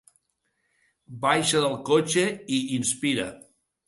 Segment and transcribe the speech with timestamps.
[1.25, 2.23] Baixa del cotxe
[2.57, 3.29] i inspira.